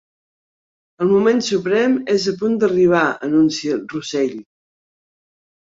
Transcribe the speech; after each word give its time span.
El 1.05 1.11
moment 1.11 1.43
suprem 1.49 1.93
és 2.15 2.25
a 2.31 2.35
punt 2.39 2.57
d'arribar 2.63 3.05
—anuncia 3.13 3.81
Russell. 3.95 4.37